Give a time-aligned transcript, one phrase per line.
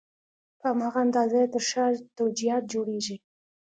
[0.59, 1.85] په هماغه اندازه یې تر شا
[2.17, 3.15] توجیهات جوړېږي.